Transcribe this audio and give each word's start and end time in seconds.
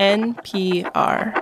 NPR. 0.00 1.34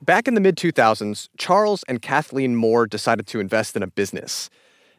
Back 0.00 0.26
in 0.26 0.32
the 0.32 0.40
mid 0.40 0.56
2000s, 0.56 1.28
Charles 1.36 1.84
and 1.86 2.00
Kathleen 2.00 2.56
Moore 2.56 2.86
decided 2.86 3.26
to 3.26 3.38
invest 3.38 3.76
in 3.76 3.82
a 3.82 3.86
business. 3.86 4.48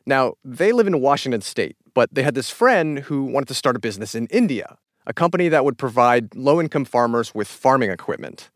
Now, 0.05 0.35
they 0.45 0.71
live 0.71 0.85
in 0.85 1.01
Washington 1.01 1.41
state, 1.41 1.75
but 1.95 2.13
they 2.13 2.21
had 2.21 2.35
this 2.35 2.51
friend 2.51 2.99
who 2.99 3.23
wanted 3.23 3.47
to 3.47 3.55
start 3.55 3.75
a 3.75 3.79
business 3.79 4.13
in 4.13 4.27
India, 4.27 4.77
a 5.07 5.13
company 5.13 5.49
that 5.49 5.65
would 5.65 5.79
provide 5.79 6.35
low 6.35 6.61
income 6.61 6.85
farmers 6.85 7.33
with 7.33 7.47
farming 7.47 7.89
equipment. 7.89 8.51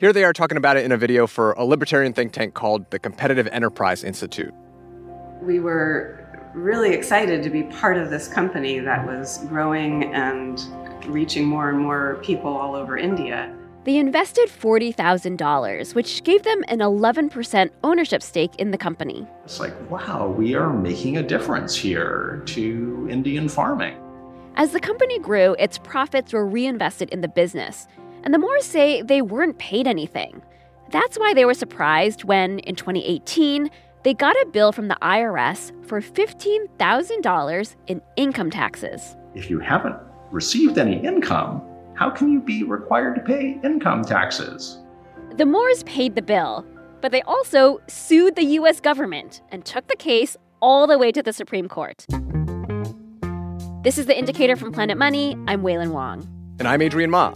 Here 0.00 0.12
they 0.12 0.22
are 0.22 0.32
talking 0.32 0.56
about 0.56 0.76
it 0.76 0.84
in 0.84 0.92
a 0.92 0.96
video 0.96 1.26
for 1.26 1.54
a 1.54 1.64
libertarian 1.64 2.12
think 2.12 2.32
tank 2.32 2.54
called 2.54 2.88
the 2.92 3.00
Competitive 3.00 3.48
Enterprise 3.48 4.04
Institute. 4.04 4.54
We 5.42 5.58
were 5.58 6.24
really 6.54 6.94
excited 6.94 7.42
to 7.42 7.50
be 7.50 7.64
part 7.64 7.96
of 7.96 8.08
this 8.08 8.28
company 8.28 8.78
that 8.78 9.04
was 9.04 9.38
growing 9.48 10.14
and 10.14 10.62
reaching 11.06 11.44
more 11.44 11.68
and 11.68 11.80
more 11.80 12.20
people 12.22 12.56
all 12.56 12.76
over 12.76 12.96
India. 12.96 13.52
They 13.82 13.96
invested 13.96 14.48
$40,000, 14.48 15.96
which 15.96 16.22
gave 16.22 16.44
them 16.44 16.62
an 16.68 16.78
11% 16.78 17.70
ownership 17.82 18.22
stake 18.22 18.54
in 18.54 18.70
the 18.70 18.78
company. 18.78 19.26
It's 19.42 19.58
like, 19.58 19.74
wow, 19.90 20.28
we 20.28 20.54
are 20.54 20.72
making 20.72 21.16
a 21.16 21.24
difference 21.24 21.74
here 21.74 22.40
to 22.46 23.08
Indian 23.10 23.48
farming. 23.48 23.96
As 24.54 24.70
the 24.70 24.80
company 24.80 25.18
grew, 25.18 25.56
its 25.58 25.78
profits 25.78 26.32
were 26.32 26.46
reinvested 26.46 27.10
in 27.10 27.20
the 27.20 27.28
business, 27.28 27.88
and 28.24 28.34
the 28.34 28.38
Moores 28.38 28.64
say 28.64 29.02
they 29.02 29.22
weren't 29.22 29.58
paid 29.58 29.86
anything. 29.86 30.42
That's 30.90 31.18
why 31.18 31.34
they 31.34 31.44
were 31.44 31.54
surprised 31.54 32.24
when, 32.24 32.60
in 32.60 32.74
2018, 32.74 33.70
they 34.04 34.14
got 34.14 34.36
a 34.36 34.46
bill 34.46 34.72
from 34.72 34.88
the 34.88 34.96
IRS 35.02 35.72
for 35.86 36.00
$15,000 36.00 37.76
in 37.88 38.02
income 38.16 38.50
taxes. 38.50 39.16
If 39.34 39.50
you 39.50 39.58
haven't 39.58 39.96
received 40.30 40.78
any 40.78 41.04
income, 41.04 41.62
how 41.94 42.10
can 42.10 42.32
you 42.32 42.40
be 42.40 42.62
required 42.62 43.16
to 43.16 43.20
pay 43.20 43.60
income 43.62 44.04
taxes? 44.04 44.78
The 45.36 45.46
Moores 45.46 45.82
paid 45.82 46.14
the 46.14 46.22
bill, 46.22 46.64
but 47.00 47.12
they 47.12 47.22
also 47.22 47.80
sued 47.88 48.36
the 48.36 48.44
US 48.44 48.80
government 48.80 49.42
and 49.50 49.64
took 49.64 49.88
the 49.88 49.96
case 49.96 50.36
all 50.60 50.86
the 50.86 50.98
way 50.98 51.12
to 51.12 51.22
the 51.22 51.32
Supreme 51.32 51.68
Court. 51.68 52.06
This 53.82 53.98
is 53.98 54.06
the 54.06 54.18
indicator 54.18 54.56
from 54.56 54.72
Planet 54.72 54.98
Money. 54.98 55.36
I'm 55.46 55.62
Wailin 55.62 55.90
Wong. 55.92 56.26
And 56.58 56.66
I'm 56.66 56.82
Adrian 56.82 57.10
Ma. 57.10 57.34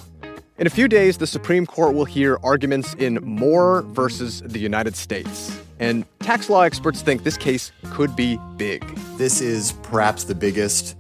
In 0.63 0.67
a 0.69 0.71
few 0.71 0.87
days, 0.87 1.19
the 1.19 1.27
Supreme 1.27 1.67
Court 1.67 1.93
will 1.93 2.05
hear 2.05 2.39
arguments 2.45 2.95
in 2.95 3.15
Moore 3.15 3.83
versus 3.83 4.43
the 4.43 4.61
United 4.61 4.95
States. 4.95 5.61
And 5.81 6.05
tax 6.21 6.49
law 6.49 6.61
experts 6.61 7.03
think 7.03 7.25
this 7.25 7.37
case 7.37 7.73
could 7.91 8.15
be 8.15 8.39
big. 8.59 8.85
This 9.19 9.41
is 9.41 9.73
perhaps 9.83 10.23
the 10.23 10.37
biggest 10.37 10.97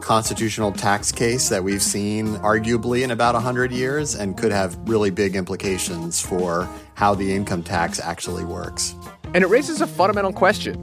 constitutional 0.00 0.72
tax 0.72 1.12
case 1.12 1.50
that 1.50 1.62
we've 1.62 1.82
seen 1.82 2.28
arguably 2.36 3.02
in 3.02 3.10
about 3.10 3.34
100 3.34 3.72
years 3.72 4.14
and 4.14 4.38
could 4.38 4.52
have 4.52 4.74
really 4.88 5.10
big 5.10 5.36
implications 5.36 6.18
for 6.18 6.66
how 6.94 7.14
the 7.14 7.30
income 7.30 7.62
tax 7.62 8.00
actually 8.00 8.46
works. 8.46 8.94
And 9.34 9.44
it 9.44 9.48
raises 9.48 9.82
a 9.82 9.86
fundamental 9.86 10.32
question 10.32 10.76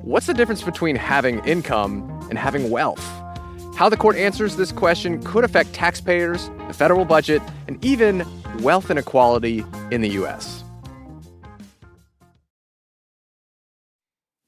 What's 0.00 0.24
the 0.24 0.32
difference 0.32 0.62
between 0.62 0.96
having 0.96 1.44
income 1.44 2.26
and 2.30 2.38
having 2.38 2.70
wealth? 2.70 3.06
How 3.76 3.90
the 3.90 3.96
court 3.98 4.16
answers 4.16 4.56
this 4.56 4.72
question 4.72 5.22
could 5.22 5.44
affect 5.44 5.74
taxpayers, 5.74 6.48
the 6.66 6.72
federal 6.72 7.04
budget, 7.04 7.42
and 7.68 7.84
even 7.84 8.24
wealth 8.60 8.90
inequality 8.90 9.64
in 9.90 10.00
the 10.00 10.08
U.S. 10.20 10.64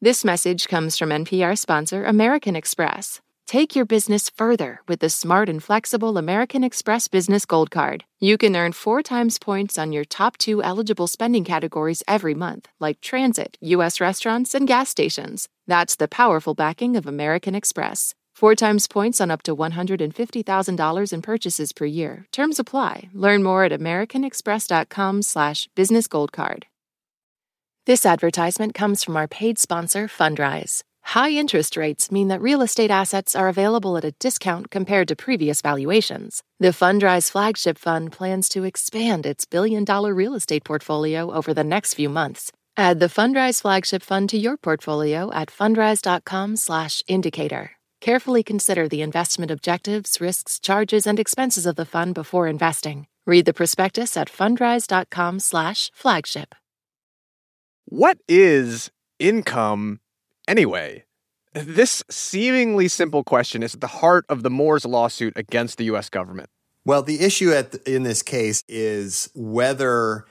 This 0.01 0.25
message 0.25 0.67
comes 0.67 0.97
from 0.97 1.11
NPR 1.11 1.59
sponsor 1.59 2.05
American 2.05 2.57
Express. 2.57 3.21
Take 3.47 3.77
your 3.77 3.85
business 3.85 4.31
further 4.31 4.81
with 4.89 5.01
the 5.01 5.11
smart 5.11 5.51
and 5.51 5.63
flexible 5.63 6.17
American 6.17 6.65
Express 6.65 7.07
Business 7.07 7.45
Gold 7.45 7.71
Card. 7.71 8.05
You 8.21 8.39
can 8.39 8.57
earn 8.57 8.73
four 8.73 9.03
times 9.03 9.39
points 9.39 9.77
on 9.77 9.93
your 9.93 10.05
top 10.05 10.39
two 10.39 10.63
eligible 10.63 11.07
spending 11.07 11.45
categories 11.45 12.03
every 12.09 12.35
month, 12.35 12.69
like 12.81 13.03
transit, 13.03 13.59
U.S. 13.61 14.01
restaurants, 14.01 14.55
and 14.55 14.67
gas 14.67 14.89
stations. 14.89 15.49
That's 15.67 15.97
the 15.97 16.09
powerful 16.09 16.55
backing 16.55 16.97
of 16.97 17.07
American 17.07 17.55
Express. 17.55 18.15
Four 18.39 18.55
times 18.55 18.87
points 18.87 19.21
on 19.21 19.33
up 19.33 19.43
to 19.43 19.57
$150,000 19.57 21.13
in 21.13 21.23
purchases 21.23 21.73
per 21.73 21.87
year. 21.87 22.25
Terms 22.31 22.61
apply. 22.61 23.09
Learn 23.13 23.43
more 23.43 23.65
at 23.65 23.73
americanexpress.com 23.73 25.23
slash 25.23 25.69
businessgoldcard. 25.75 26.63
This 27.87 28.07
advertisement 28.07 28.75
comes 28.75 29.03
from 29.03 29.17
our 29.17 29.27
paid 29.27 29.59
sponsor, 29.59 30.07
Fundrise. 30.07 30.85
High 31.03 31.33
interest 31.33 31.77
rates 31.77 32.13
mean 32.13 32.29
that 32.29 32.41
real 32.41 32.63
estate 32.63 32.93
assets 32.93 33.35
are 33.35 33.49
available 33.49 33.97
at 33.97 34.05
a 34.05 34.15
discount 34.21 34.71
compared 34.71 35.09
to 35.09 35.17
previous 35.17 35.61
valuations. 35.61 36.45
The 36.61 36.69
Fundrise 36.69 37.33
flagship 37.33 37.77
fund 37.77 38.13
plans 38.13 38.49
to 38.51 38.63
expand 38.63 39.27
its 39.27 39.47
billion 39.47 39.83
dollar 39.83 40.15
real 40.15 40.37
estate 40.37 40.63
portfolio 40.63 41.33
over 41.33 41.53
the 41.53 41.65
next 41.65 41.95
few 41.95 42.09
months. 42.09 42.53
Add 42.77 43.01
the 43.01 43.07
Fundrise 43.07 43.63
flagship 43.63 44.05
fund 44.05 44.29
to 44.29 44.39
your 44.39 44.57
portfolio 44.57 45.33
at 45.33 45.49
fundrise.com/indicator. 45.49 47.78
Carefully 48.01 48.43
consider 48.43 48.89
the 48.89 49.03
investment 49.03 49.51
objectives, 49.51 50.19
risks, 50.21 50.59
charges, 50.59 51.07
and 51.07 51.19
expenses 51.19 51.67
of 51.67 51.77
the 51.77 51.85
fund 51.85 52.15
before 52.15 52.49
investing. 52.49 53.07
Read 53.27 53.45
the 53.45 53.55
prospectus 53.55 54.17
at 54.17 54.29
fundrise.com/flagship. 54.29 56.55
What 57.87 58.19
is 58.29 58.91
income 59.19 60.01
Anyway, 60.49 61.05
this 61.53 62.03
seemingly 62.11 62.89
simple 62.89 63.23
question 63.23 63.63
is 63.63 63.75
at 63.75 63.83
the 63.83 63.87
heart 63.87 64.25
of 64.31 64.43
the 64.43 64.49
Moore's 64.49 64.87
lawsuit 64.87 65.35
against 65.37 65.77
the 65.77 65.85
U.S. 65.85 66.09
government. 66.09 66.49
Well, 66.87 67.03
the 67.03 67.21
issue 67.21 67.53
at 67.53 67.73
the, 67.73 67.95
in 67.95 68.03
this 68.03 68.23
case 68.23 68.65
is 68.67 69.29
whether 69.35 70.25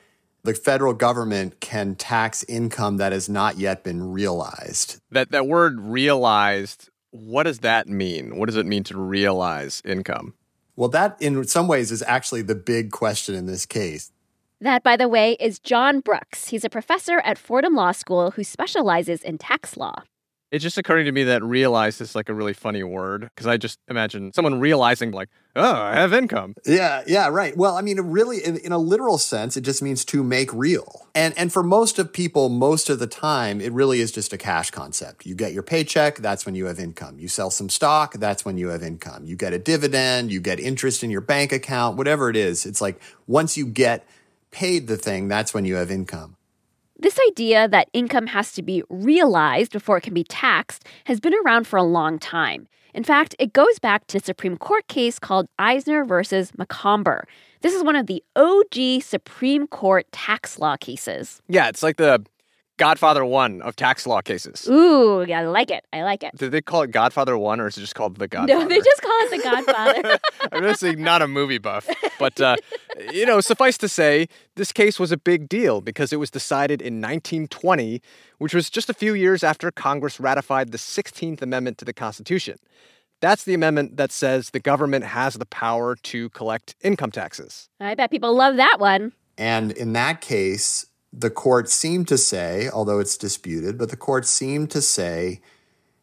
the 0.44 0.56
federal 0.56 0.96
government 0.96 1.60
can 1.60 1.94
tax 1.94 2.44
income 2.46 2.98
that 2.98 3.12
has 3.12 3.30
not 3.30 3.60
yet 3.60 3.84
been 3.84 4.12
realized. 4.12 5.00
That 5.12 5.30
that 5.32 5.46
word 5.46 5.80
realized, 5.80 6.90
what 7.12 7.44
does 7.44 7.60
that 7.60 7.88
mean? 7.88 8.38
What 8.38 8.48
does 8.48 8.58
it 8.58 8.66
mean 8.66 8.84
to 8.86 8.98
realize 8.98 9.82
income? 9.86 10.34
Well, 10.76 10.90
that 10.90 11.18
in 11.22 11.44
some 11.46 11.68
ways 11.68 11.92
is 11.92 12.04
actually 12.04 12.44
the 12.44 12.56
big 12.56 12.92
question 12.92 13.36
in 13.36 13.46
this 13.48 13.66
case. 13.66 14.12
That, 14.62 14.84
by 14.84 14.98
the 14.98 15.08
way, 15.08 15.34
is 15.40 15.60
John 15.60 16.00
Brooks. 16.00 16.48
He's 16.48 16.64
a 16.64 16.70
professor 16.70 17.20
at 17.20 17.38
Fordham 17.38 17.76
Law 17.76 17.92
School 17.92 18.32
who 18.32 18.44
specializes 18.44 19.22
in 19.22 19.38
tax 19.38 19.78
law. 19.78 20.04
It's 20.50 20.64
just 20.64 20.78
occurring 20.78 21.06
to 21.06 21.12
me 21.12 21.26
that 21.26 21.44
realize 21.44 22.00
is 22.00 22.16
like 22.16 22.30
a 22.30 22.34
really 22.34 22.54
funny 22.54 22.82
word 22.82 23.24
because 23.24 23.48
I 23.48 23.58
just 23.58 23.80
imagine 23.90 24.32
someone 24.32 24.62
realizing, 24.62 25.12
like, 25.12 25.28
oh, 25.58 25.76
I 25.76 25.96
have 25.96 26.14
income. 26.14 26.56
Yeah, 26.66 27.04
yeah, 27.06 27.28
right. 27.28 27.56
Well, 27.58 27.76
I 27.76 27.82
mean, 27.82 28.00
really, 28.00 28.38
in, 28.38 28.56
in, 28.58 28.72
a 28.72 28.78
literal 28.78 29.18
sense, 29.18 29.58
it 29.58 29.62
just 29.62 29.82
means 29.82 30.06
to 30.06 30.24
make 30.24 30.54
real. 30.54 31.08
And 31.14 31.38
and 31.38 31.52
for 31.52 31.64
most 31.64 32.00
of 32.00 32.14
people, 32.14 32.48
most 32.48 32.90
of 32.90 33.00
the 33.00 33.08
time, 33.08 33.60
it 33.60 33.74
really 33.74 34.00
is 34.00 34.10
just 34.10 34.32
a 34.32 34.38
cash 34.38 34.72
concept. 34.72 35.26
You 35.26 35.36
get 35.36 35.52
your 35.52 35.64
paycheck, 35.64 36.16
that's 36.18 36.46
when 36.46 36.56
you 36.56 36.68
have 36.68 36.80
income. 36.80 37.20
You 37.20 37.28
sell 37.28 37.52
some 37.52 37.68
stock, 37.68 38.14
that's 38.14 38.46
when 38.46 38.58
you 38.58 38.70
have 38.70 38.84
income. 38.84 39.26
You 39.26 39.36
get 39.36 39.52
a 39.52 39.60
dividend, 39.60 40.32
you 40.32 40.40
get 40.40 40.62
interest 40.62 41.04
in 41.04 41.12
your 41.12 41.22
bank 41.22 41.52
account, 41.52 41.98
whatever 41.98 42.30
it 42.30 42.38
is. 42.38 42.66
It's 42.66 42.80
like 42.80 43.02
once 43.28 43.58
you 43.58 43.66
get 43.66 44.08
paid 44.52 44.88
the 44.88 44.98
thing, 44.98 45.28
that's 45.28 45.54
when 45.54 45.66
you 45.66 45.76
have 45.76 45.92
income. 45.92 46.37
This 47.00 47.20
idea 47.28 47.68
that 47.68 47.90
income 47.94 48.26
has 48.28 48.54
to 48.54 48.64
be 48.64 48.82
realized 48.90 49.72
before 49.72 49.98
it 49.98 50.02
can 50.02 50.16
be 50.16 50.24
taxed 50.24 50.84
has 51.06 51.20
been 51.20 51.36
around 51.46 51.68
for 51.68 51.78
a 51.78 51.84
long 51.84 52.18
time. 52.18 52.68
In 52.96 53.04
fact, 53.04 53.36
it 53.38 53.54
goes 53.54 53.78
back 53.78 54.08
to 54.08 54.18
a 54.18 54.22
Supreme 54.22 54.58
Court 54.58 54.88
case 54.88 55.20
called 55.20 55.48
Eisner 55.60 56.04
versus 56.04 56.52
Macomber. 56.58 57.28
This 57.62 57.76
is 57.76 57.84
one 57.84 57.96
of 57.96 58.08
the 58.08 58.24
OG 58.36 59.04
Supreme 59.04 59.68
Court 59.68 60.12
tax 60.12 60.58
law 60.58 60.76
cases. 60.76 61.40
Yeah, 61.48 61.70
it's 61.70 61.84
like 61.84 61.98
the 61.98 62.26
Godfather 62.78 63.26
1 63.26 63.62
of 63.64 63.76
tax 63.76 64.06
law 64.06 64.22
cases. 64.22 64.68
Ooh, 64.70 65.26
yeah, 65.28 65.40
I 65.40 65.46
like 65.46 65.72
it. 65.72 65.84
I 65.92 66.04
like 66.04 66.24
it. 66.24 66.36
Did 66.38 66.52
they 66.52 66.62
call 66.62 66.84
it 66.84 66.92
Godfather 66.92 67.38
1 67.38 67.60
or 67.60 67.68
is 67.68 67.78
it 67.78 67.82
just 67.82 67.96
called 67.96 68.18
The 68.18 68.28
Godfather? 68.28 68.62
No, 68.62 68.68
they 68.68 68.80
just 68.80 69.02
call 69.02 69.18
it 69.22 69.32
The 69.32 69.44
Godfather. 69.44 70.20
I'm 70.52 70.64
just 70.64 70.84
not 70.98 71.22
a 71.22 71.28
movie 71.28 71.58
buff. 71.58 71.90
But, 72.20 72.40
uh, 72.40 72.56
you 73.12 73.26
know, 73.26 73.42
suffice 73.42 73.78
to 73.80 73.90
say, 73.90 74.28
this 74.56 74.72
case 74.72 75.00
was 75.00 75.12
a 75.12 75.18
big 75.18 75.50
deal 75.50 75.82
because 75.82 76.14
it 76.14 76.18
was 76.18 76.32
decided 76.32 76.82
in 76.82 77.02
1920, 77.02 78.02
which 78.38 78.54
was 78.54 78.70
just 78.70 78.90
a 78.90 78.94
few 78.94 79.14
years 79.14 79.44
after 79.44 79.72
Congress 79.72 80.20
ratified 80.20 80.72
the 80.72 80.78
16th 80.78 81.42
Amendment 81.42 81.78
to 81.80 81.86
the 81.86 81.94
Constitution. 81.94 82.58
That's 83.20 83.44
the 83.44 83.56
amendment 83.56 83.98
that 83.98 84.12
says 84.12 84.52
the 84.52 84.60
government 84.60 85.04
has 85.04 85.36
the 85.36 85.46
power 85.48 85.96
to 85.96 86.30
collect 86.30 86.76
income 86.82 87.12
taxes. 87.12 87.70
I 87.80 87.96
bet 87.96 88.12
people 88.12 88.36
love 88.36 88.58
that 88.58 88.78
one. 88.80 89.14
And 89.38 89.72
in 89.72 89.94
that 89.94 90.22
case, 90.22 90.87
the 91.14 91.30
court 91.30 91.70
seemed 91.70 92.08
to 92.10 92.18
say, 92.18 92.70
although 92.74 93.00
it's 93.00 93.18
disputed, 93.18 93.78
but 93.78 93.90
the 93.90 93.98
court 93.98 94.26
seemed 94.26 94.70
to 94.72 94.82
say 94.82 95.42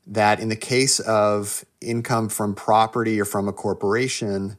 that 0.07 0.41
in 0.41 0.49
the 0.49 0.57
case 0.57 1.01
of 1.01 1.65
income 1.81 2.29
from 2.29 2.55
property 2.55 3.21
or 3.21 3.25
from 3.25 3.49
a 3.49 3.53
corporation, 3.53 4.57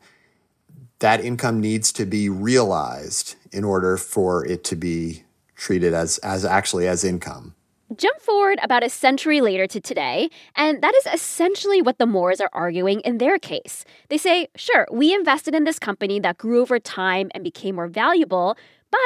that 1.00 1.24
income 1.24 1.60
needs 1.60 1.92
to 1.94 2.06
be 2.06 2.30
realized 2.30 3.36
in 3.52 3.64
order 3.64 3.98
for 3.98 4.46
it 4.46 4.64
to 4.64 4.76
be 4.76 5.24
treated 5.56 5.94
as, 5.94 6.18
as 6.20 6.46
actually 6.46 6.88
as 6.88 7.04
income. 7.04 7.56
Jump 7.96 8.20
forward 8.20 8.58
about 8.64 8.84
a 8.84 8.90
century 8.90 9.42
later 9.42 9.68
to 9.68 9.80
today, 9.80 10.30
and 10.56 10.82
that 10.82 10.96
is 10.96 11.06
essentially 11.14 11.84
what 11.84 12.00
the 12.00 12.08
Moores 12.08 12.42
are 12.42 12.50
arguing 12.52 13.00
in 13.02 13.20
their 13.20 13.38
case. 13.38 13.86
They 14.10 14.18
say, 14.18 14.48
sure, 14.56 14.88
we 14.92 15.14
invested 15.14 15.54
in 15.54 15.66
this 15.66 15.78
company 15.78 16.20
that 16.22 16.40
grew 16.40 16.62
over 16.62 16.80
time 16.80 17.30
and 17.36 17.44
became 17.44 17.76
more 17.76 17.88
valuable, 17.88 18.58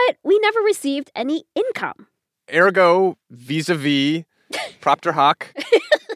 but 0.08 0.18
we 0.24 0.40
never 0.40 0.60
received 0.62 1.12
any 1.16 1.44
income. 1.56 2.08
Ergo, 2.54 3.18
vis 3.30 3.70
a 3.70 3.76
vis, 3.76 4.24
propter 4.82 5.12
hoc, 5.12 5.54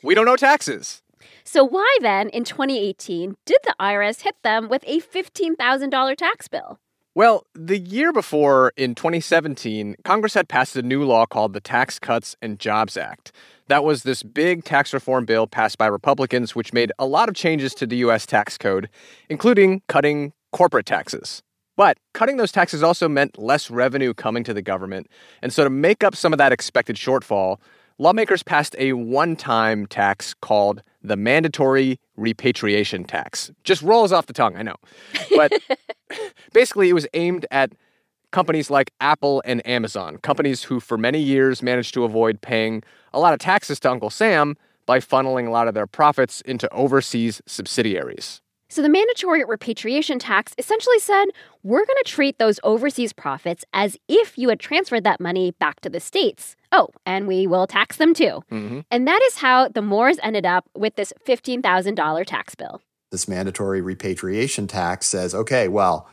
we 0.03 0.15
don't 0.15 0.27
owe 0.27 0.35
taxes. 0.35 1.01
So, 1.43 1.63
why 1.63 1.97
then, 2.01 2.29
in 2.29 2.45
2018, 2.45 3.35
did 3.45 3.57
the 3.63 3.75
IRS 3.79 4.21
hit 4.21 4.35
them 4.43 4.69
with 4.69 4.83
a 4.87 5.01
$15,000 5.01 6.17
tax 6.17 6.47
bill? 6.47 6.79
Well, 7.15 7.45
the 7.53 7.77
year 7.77 8.11
before, 8.11 8.73
in 8.75 8.95
2017, 8.95 9.97
Congress 10.03 10.33
had 10.33 10.49
passed 10.49 10.75
a 10.75 10.81
new 10.81 11.03
law 11.03 11.27
called 11.27 11.53
the 11.53 11.59
Tax 11.59 11.99
Cuts 11.99 12.35
and 12.41 12.59
Jobs 12.59 12.97
Act. 12.97 13.31
That 13.67 13.83
was 13.83 14.01
this 14.01 14.23
big 14.23 14.63
tax 14.63 14.93
reform 14.93 15.25
bill 15.25 15.45
passed 15.45 15.77
by 15.77 15.85
Republicans, 15.85 16.55
which 16.55 16.73
made 16.73 16.91
a 16.97 17.05
lot 17.05 17.29
of 17.29 17.35
changes 17.35 17.75
to 17.75 17.85
the 17.85 17.97
U.S. 17.97 18.25
tax 18.25 18.57
code, 18.57 18.89
including 19.29 19.83
cutting 19.87 20.33
corporate 20.51 20.87
taxes. 20.87 21.43
But 21.75 21.97
cutting 22.13 22.37
those 22.37 22.51
taxes 22.51 22.83
also 22.83 23.09
meant 23.09 23.37
less 23.37 23.71
revenue 23.71 24.13
coming 24.13 24.43
to 24.43 24.53
the 24.53 24.61
government. 24.61 25.07
And 25.41 25.51
so, 25.51 25.63
to 25.63 25.69
make 25.69 26.03
up 26.03 26.15
some 26.15 26.33
of 26.33 26.37
that 26.37 26.51
expected 26.51 26.95
shortfall, 26.95 27.59
lawmakers 27.97 28.43
passed 28.43 28.75
a 28.77 28.93
one 28.93 29.35
time 29.35 29.87
tax 29.87 30.33
called 30.35 30.83
the 31.01 31.17
mandatory 31.17 31.99
repatriation 32.15 33.03
tax. 33.03 33.51
Just 33.63 33.81
rolls 33.81 34.11
off 34.11 34.27
the 34.27 34.33
tongue, 34.33 34.55
I 34.55 34.61
know. 34.61 34.75
But 35.35 35.51
basically, 36.53 36.89
it 36.89 36.93
was 36.93 37.07
aimed 37.13 37.45
at 37.51 37.73
companies 38.31 38.69
like 38.69 38.91
Apple 38.99 39.41
and 39.45 39.65
Amazon, 39.65 40.17
companies 40.17 40.63
who 40.63 40.79
for 40.79 40.97
many 40.97 41.19
years 41.19 41.61
managed 41.61 41.93
to 41.93 42.03
avoid 42.03 42.41
paying 42.41 42.83
a 43.13 43.19
lot 43.19 43.33
of 43.33 43.39
taxes 43.39 43.79
to 43.81 43.91
Uncle 43.91 44.09
Sam 44.09 44.57
by 44.85 44.99
funneling 44.99 45.47
a 45.47 45.51
lot 45.51 45.67
of 45.67 45.73
their 45.73 45.87
profits 45.87 46.41
into 46.41 46.71
overseas 46.73 47.41
subsidiaries. 47.45 48.41
So 48.73 48.81
the 48.81 48.89
mandatory 48.89 49.45
repatriation 49.45 50.17
tax 50.17 50.55
essentially 50.57 50.97
said 50.97 51.25
we're 51.61 51.85
going 51.85 52.03
to 52.03 52.09
treat 52.09 52.39
those 52.39 52.59
overseas 52.63 53.13
profits 53.13 53.63
as 53.71 53.97
if 54.07 54.35
you 54.35 54.49
had 54.49 54.59
transferred 54.59 55.03
that 55.03 55.19
money 55.19 55.51
back 55.51 55.79
to 55.81 55.91
the 55.91 55.99
States. 55.99 56.55
Oh, 56.71 56.89
and 57.05 57.27
we 57.27 57.45
will 57.45 57.67
tax 57.67 57.97
them 57.97 58.15
too. 58.15 58.41
Mm-hmm. 58.51 58.79
And 58.89 59.07
that 59.07 59.21
is 59.27 59.37
how 59.37 59.67
the 59.67 59.83
Moores 59.83 60.17
ended 60.23 60.47
up 60.47 60.67
with 60.75 60.95
this 60.95 61.13
$15,000 61.23 62.25
tax 62.25 62.55
bill. 62.55 62.81
This 63.11 63.27
mandatory 63.27 63.79
repatriation 63.79 64.65
tax 64.65 65.05
says 65.05 65.35
okay, 65.35 65.67
well, 65.67 66.09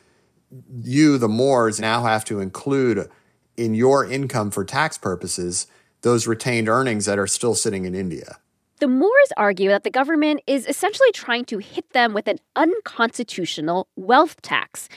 you, 0.82 1.16
the 1.16 1.28
Moores, 1.28 1.80
now 1.80 2.02
have 2.02 2.26
to 2.26 2.40
include 2.40 3.08
in 3.56 3.72
your 3.72 4.04
income 4.04 4.50
for 4.50 4.66
tax 4.66 4.98
purposes 4.98 5.66
those 6.02 6.26
retained 6.26 6.68
earnings 6.68 7.06
that 7.06 7.18
are 7.18 7.26
still 7.26 7.54
sitting 7.54 7.86
in 7.86 7.94
India. 7.94 8.36
The 8.80 8.88
Moores 8.88 9.32
argue 9.36 9.68
that 9.68 9.84
the 9.84 9.90
government 9.90 10.40
is 10.46 10.66
essentially 10.66 11.12
trying 11.12 11.44
to 11.44 11.58
hit 11.58 11.90
them 11.90 12.14
with 12.14 12.26
an 12.26 12.38
unconstitutional 12.56 13.88
wealth 13.94 14.40
tax. 14.40 14.88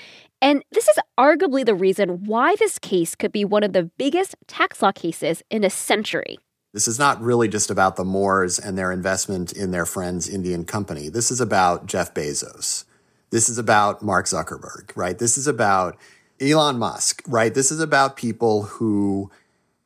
And 0.42 0.64
this 0.72 0.88
is 0.88 0.98
arguably 1.20 1.66
the 1.66 1.76
reason 1.76 2.24
why 2.24 2.56
this 2.56 2.80
case 2.80 3.14
could 3.14 3.34
be 3.34 3.44
one 3.44 3.62
of 3.62 3.74
the 3.74 3.92
biggest 3.98 4.36
tax 4.48 4.82
law 4.82 4.94
cases 4.94 5.44
in 5.50 5.66
a 5.66 5.70
century. 5.70 6.40
This 6.72 6.88
is 6.88 6.98
not 6.98 7.22
really 7.22 7.50
just 7.50 7.70
about 7.70 7.98
the 7.98 8.06
Moores 8.06 8.58
and 8.58 8.78
their 8.78 8.90
investment 8.90 9.52
in 9.52 9.72
their 9.72 9.86
friend's 9.86 10.30
Indian 10.30 10.64
company. 10.64 11.10
This 11.10 11.30
is 11.30 11.42
about 11.42 11.86
Jeff 11.86 12.14
Bezos. 12.14 12.86
This 13.32 13.50
is 13.50 13.58
about 13.58 14.02
Mark 14.02 14.28
Zuckerberg, 14.28 14.96
right? 14.96 15.20
This 15.20 15.38
is 15.38 15.46
about 15.46 15.98
Elon 16.40 16.80
Musk, 16.80 17.22
right? 17.28 17.54
This 17.54 17.70
is 17.70 17.82
about 17.82 18.16
people 18.16 18.64
who 18.64 19.30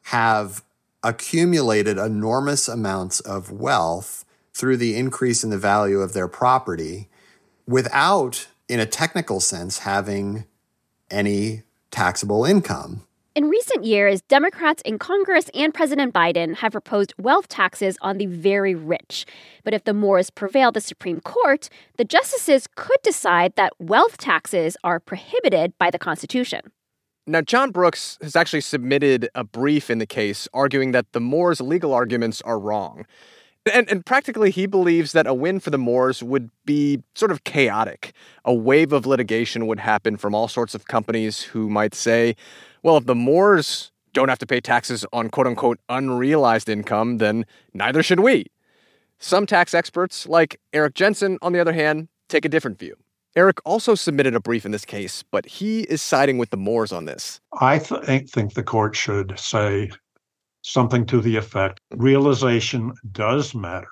have 0.04 0.64
accumulated 1.04 1.98
enormous 1.98 2.68
amounts 2.68 3.20
of 3.22 3.52
wealth 3.52 4.26
through 4.54 4.78
the 4.78 4.96
increase 4.96 5.44
in 5.44 5.50
the 5.50 5.58
value 5.58 6.00
of 6.00 6.14
their 6.14 6.28
property 6.28 7.10
without, 7.68 8.48
in 8.68 8.80
a 8.80 8.86
technical 8.86 9.40
sense, 9.40 9.80
having 9.80 10.46
any 11.12 11.64
taxable 11.92 12.46
income. 12.46 13.04
In 13.36 13.50
recent 13.50 13.86
years, 13.86 14.22
Democrats 14.24 14.82
in 14.82 14.98
Congress 14.98 15.48
and 15.54 15.72
President 15.72 16.12
Biden 16.12 16.56
have 16.56 16.72
proposed 16.72 17.14
wealth 17.20 17.48
taxes 17.48 17.96
on 18.02 18.18
the 18.18 18.26
very 18.26 18.74
rich. 18.74 19.28
But 19.64 19.76
if 19.76 19.84
the 19.84 19.94
Moores 19.94 20.32
prevail 20.32 20.72
the 20.72 20.82
Supreme 20.82 21.22
Court, 21.22 21.70
the 21.98 22.04
justices 22.04 22.68
could 22.76 22.98
decide 23.04 23.56
that 23.56 23.74
wealth 23.78 24.18
taxes 24.18 24.76
are 24.84 25.00
prohibited 25.00 25.78
by 25.78 25.92
the 25.92 26.00
Constitution. 26.00 26.72
Now, 27.30 27.42
John 27.42 27.72
Brooks 27.72 28.18
has 28.22 28.38
actually 28.38 28.62
submitted 28.62 29.28
a 29.36 29.44
brief 29.44 29.90
in 29.90 29.98
the 29.98 30.06
case 30.06 30.48
arguing 30.54 30.94
that 30.94 31.12
the 31.12 31.20
Moores' 31.20 31.60
legal 31.60 31.94
arguments 31.94 32.42
are 32.44 32.58
wrong. 32.58 33.06
And, 33.74 33.90
and, 33.92 34.06
practically, 34.06 34.50
he 34.50 34.66
believes 34.66 35.12
that 35.12 35.28
a 35.28 35.34
win 35.34 35.60
for 35.60 35.70
the 35.70 35.78
Moores 35.78 36.24
would 36.24 36.50
be 36.64 37.04
sort 37.16 37.32
of 37.32 37.44
chaotic. 37.44 38.14
A 38.46 38.54
wave 38.54 38.94
of 38.94 39.06
litigation 39.06 39.68
would 39.68 39.80
happen 39.80 40.16
from 40.16 40.34
all 40.34 40.48
sorts 40.48 40.74
of 40.74 40.88
companies 40.88 41.42
who 41.42 41.70
might 41.70 41.94
say, 41.94 42.38
well, 42.82 42.96
if 42.96 43.06
the 43.06 43.16
Moores 43.16 43.92
don't 44.14 44.30
have 44.30 44.40
to 44.40 44.48
pay 44.48 44.62
taxes 44.62 45.06
on 45.12 45.30
quote 45.30 45.48
unquote 45.48 45.80
unrealized 45.90 46.70
income, 46.70 47.18
then 47.18 47.46
neither 47.74 48.02
should 48.02 48.22
we. 48.22 48.46
Some 49.20 49.46
tax 49.46 49.74
experts, 49.74 50.28
like 50.28 50.62
Erik 50.72 50.94
Jensen, 50.94 51.38
on 51.42 51.52
the 51.52 51.60
other 51.60 51.74
hand, 51.74 52.08
take 52.30 52.46
a 52.46 52.50
different 52.50 52.80
view. 52.80 52.96
Eric 53.38 53.60
also 53.66 53.94
submitted 53.94 54.34
a 54.34 54.40
brief 54.40 54.66
in 54.66 54.72
this 54.72 54.84
case, 54.84 55.24
but 55.30 55.46
he 55.46 55.82
is 55.82 56.02
siding 56.02 56.40
with 56.40 56.50
the 56.50 56.58
Moores 56.58 56.92
on 56.92 57.06
this. 57.06 57.40
I 57.62 57.78
th- 57.78 58.28
think 58.28 58.56
the 58.56 58.64
court 58.64 58.96
should 58.96 59.38
say 59.38 59.92
something 60.64 61.06
to 61.06 61.22
the 61.22 61.36
effect 61.36 61.80
realization 61.92 62.94
does 63.12 63.54
matter. 63.54 63.92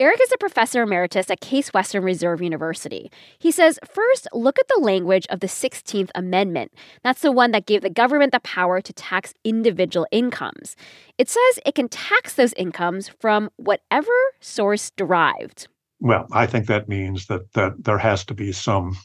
Eric 0.00 0.18
is 0.20 0.32
a 0.32 0.38
professor 0.38 0.82
emeritus 0.82 1.30
at 1.30 1.40
Case 1.40 1.72
Western 1.72 2.02
Reserve 2.02 2.42
University. 2.42 3.12
He 3.38 3.52
says, 3.52 3.78
first, 3.88 4.26
look 4.32 4.58
at 4.58 4.66
the 4.66 4.80
language 4.82 5.26
of 5.30 5.38
the 5.38 5.46
16th 5.46 6.10
Amendment. 6.16 6.72
That's 7.04 7.22
the 7.22 7.30
one 7.30 7.52
that 7.52 7.66
gave 7.66 7.82
the 7.82 7.90
government 7.90 8.32
the 8.32 8.40
power 8.40 8.80
to 8.80 8.92
tax 8.92 9.34
individual 9.44 10.08
incomes. 10.10 10.74
It 11.16 11.28
says 11.28 11.60
it 11.64 11.76
can 11.76 11.88
tax 11.88 12.34
those 12.34 12.54
incomes 12.54 13.08
from 13.08 13.50
whatever 13.56 14.10
source 14.40 14.90
derived. 14.96 15.68
Well, 16.00 16.26
I 16.32 16.46
think 16.46 16.66
that 16.66 16.88
means 16.88 17.26
that 17.26 17.52
that 17.52 17.84
there 17.84 17.98
has 17.98 18.24
to 18.26 18.34
be 18.34 18.52
some 18.52 18.96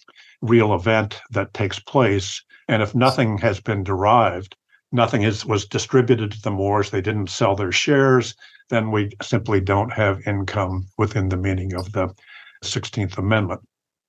real 0.42 0.74
event 0.74 1.20
that 1.32 1.54
takes 1.54 1.80
place, 1.80 2.42
and 2.68 2.82
if 2.82 2.96
nothing 2.96 3.38
has 3.40 3.60
been 3.60 3.84
derived, 3.84 4.56
nothing 4.92 5.24
is 5.24 5.46
was 5.46 5.66
distributed 5.66 6.32
to 6.32 6.42
the 6.42 6.52
Moores, 6.52 6.90
they 6.90 7.02
didn't 7.02 7.30
sell 7.30 7.56
their 7.56 7.72
shares, 7.72 8.36
then 8.70 8.92
we 8.92 9.12
simply 9.22 9.60
don't 9.60 9.92
have 9.92 10.26
income 10.26 10.88
within 10.98 11.30
the 11.30 11.38
meaning 11.38 11.74
of 11.74 11.92
the 11.92 12.14
16th 12.64 13.18
Amendment. 13.18 13.62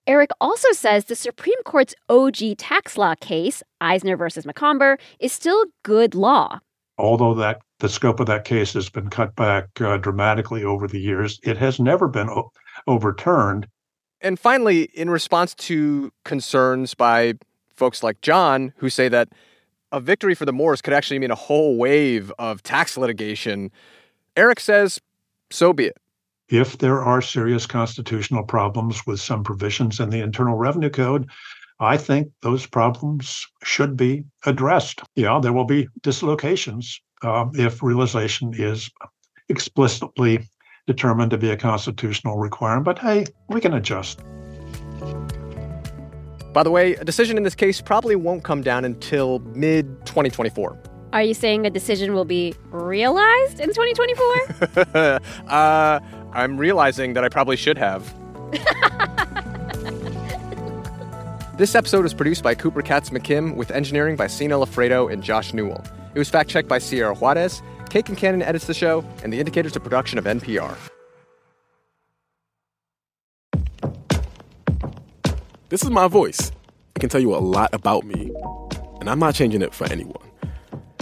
Eric 0.06 0.30
also 0.40 0.70
says 0.70 1.06
the 1.06 1.16
Supreme 1.16 1.60
Court's 1.64 1.94
OG 2.08 2.58
tax 2.58 2.96
law 2.96 3.14
case, 3.20 3.62
Eisner 3.80 4.16
versus 4.16 4.46
Macomber, 4.46 4.98
is 5.18 5.32
still 5.32 5.64
good 5.82 6.14
law. 6.14 6.60
Although 6.96 7.34
that 7.34 7.58
the 7.80 7.88
scope 7.88 8.20
of 8.20 8.26
that 8.26 8.44
case 8.44 8.72
has 8.74 8.88
been 8.88 9.10
cut 9.10 9.34
back 9.34 9.68
uh, 9.80 9.96
dramatically 9.98 10.62
over 10.64 10.86
the 10.86 11.00
years, 11.00 11.40
it 11.42 11.56
has 11.58 11.80
never 11.80 12.08
been 12.08 12.30
o- 12.30 12.50
overturned. 12.86 13.66
And 14.20 14.38
finally, 14.38 14.84
in 14.94 15.10
response 15.10 15.54
to 15.54 16.12
concerns 16.24 16.94
by 16.94 17.34
folks 17.74 18.02
like 18.02 18.20
John, 18.22 18.72
who 18.78 18.88
say 18.88 19.08
that 19.08 19.28
a 19.92 20.00
victory 20.00 20.34
for 20.34 20.44
the 20.44 20.52
Moores 20.52 20.82
could 20.82 20.94
actually 20.94 21.18
mean 21.18 21.30
a 21.30 21.36
whole 21.36 21.76
wave 21.76 22.32
of 22.38 22.62
tax 22.62 22.96
litigation, 22.96 23.70
Eric 24.36 24.60
says, 24.60 25.00
so 25.50 25.72
be 25.72 25.86
it. 25.86 25.96
If 26.48 26.78
there 26.78 27.02
are 27.02 27.20
serious 27.20 27.66
constitutional 27.66 28.44
problems 28.44 29.06
with 29.06 29.20
some 29.20 29.42
provisions 29.42 30.00
in 30.00 30.10
the 30.10 30.20
Internal 30.20 30.56
Revenue 30.56 30.90
Code, 30.90 31.28
I 31.80 31.96
think 31.96 32.30
those 32.42 32.66
problems 32.66 33.46
should 33.62 33.96
be 33.96 34.24
addressed. 34.46 35.02
Yeah, 35.14 35.38
there 35.42 35.52
will 35.52 35.64
be 35.64 35.88
dislocations 36.02 37.00
uh, 37.22 37.46
if 37.54 37.82
realization 37.82 38.52
is 38.54 38.90
explicitly 39.48 40.48
determined 40.86 41.30
to 41.32 41.38
be 41.38 41.50
a 41.50 41.56
constitutional 41.56 42.38
requirement. 42.38 42.84
But 42.84 42.98
hey, 42.98 43.26
we 43.48 43.60
can 43.60 43.74
adjust. 43.74 44.20
By 46.52 46.62
the 46.62 46.70
way, 46.70 46.94
a 46.94 47.04
decision 47.04 47.36
in 47.36 47.42
this 47.42 47.54
case 47.54 47.80
probably 47.80 48.16
won't 48.16 48.44
come 48.44 48.62
down 48.62 48.84
until 48.84 49.40
mid 49.40 49.86
2024. 50.06 50.78
Are 51.12 51.22
you 51.22 51.34
saying 51.34 51.66
a 51.66 51.70
decision 51.70 52.14
will 52.14 52.24
be 52.24 52.54
realized 52.70 53.60
in 53.60 53.68
2024? 53.68 54.94
uh, 55.48 56.00
I'm 56.32 56.56
realizing 56.56 57.14
that 57.14 57.24
I 57.24 57.28
probably 57.28 57.56
should 57.56 57.78
have. 57.78 58.12
this 61.58 61.74
episode 61.74 62.02
was 62.02 62.14
produced 62.14 62.42
by 62.42 62.54
Cooper 62.54 62.82
Katz 62.82 63.10
McKim 63.10 63.56
with 63.56 63.70
engineering 63.70 64.16
by 64.16 64.26
Sina 64.26 64.56
Loffredo 64.56 65.12
and 65.12 65.22
Josh 65.22 65.52
Newell. 65.52 65.84
It 66.14 66.18
was 66.18 66.30
fact 66.30 66.48
checked 66.48 66.68
by 66.68 66.78
Sierra 66.78 67.14
Juarez. 67.14 67.62
Kate 67.96 68.04
Concannon 68.04 68.42
edits 68.42 68.66
the 68.66 68.74
show, 68.74 69.02
and 69.24 69.32
the 69.32 69.38
Indicator's 69.38 69.74
a 69.74 69.80
production 69.80 70.18
of 70.18 70.26
NPR. 70.26 70.76
This 75.70 75.82
is 75.82 75.88
my 75.88 76.06
voice. 76.06 76.52
It 76.94 76.98
can 76.98 77.08
tell 77.08 77.22
you 77.22 77.34
a 77.34 77.38
lot 77.38 77.72
about 77.72 78.04
me, 78.04 78.30
and 79.00 79.08
I'm 79.08 79.18
not 79.18 79.34
changing 79.34 79.62
it 79.62 79.72
for 79.72 79.90
anyone. 79.90 80.22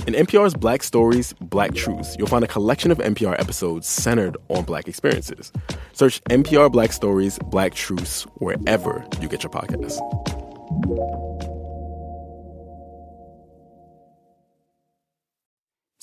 In 0.06 0.14
NPR's 0.14 0.54
Black 0.54 0.84
Stories, 0.84 1.32
Black 1.40 1.74
Truths, 1.74 2.14
you'll 2.16 2.28
find 2.28 2.44
a 2.44 2.46
collection 2.46 2.92
of 2.92 2.98
NPR 2.98 3.40
episodes 3.40 3.88
centered 3.88 4.36
on 4.48 4.62
Black 4.62 4.86
experiences. 4.86 5.50
Search 5.94 6.22
NPR 6.30 6.70
Black 6.70 6.92
Stories, 6.92 7.40
Black 7.46 7.74
Truths 7.74 8.22
wherever 8.34 9.04
you 9.20 9.26
get 9.26 9.42
your 9.42 9.50
podcasts. 9.50 11.23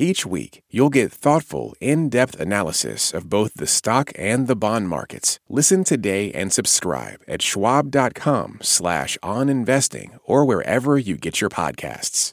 Each 0.00 0.24
week, 0.24 0.62
you'll 0.70 0.88
get 0.88 1.12
thoughtful, 1.12 1.74
in 1.78 2.08
depth 2.08 2.40
analysis 2.40 3.12
of 3.12 3.28
both 3.28 3.52
the 3.52 3.66
stock 3.66 4.12
and 4.16 4.46
the 4.46 4.56
bond 4.56 4.88
markets. 4.88 5.38
Listen 5.50 5.84
today 5.84 6.32
and 6.32 6.50
subscribe 6.50 7.20
at 7.28 7.42
schwab.com 7.42 8.60
slash 8.62 9.18
on 9.22 9.50
investing 9.50 10.18
or 10.24 10.46
wherever 10.46 10.96
you 10.96 11.18
get 11.18 11.42
your 11.42 11.50
podcasts. 11.50 12.32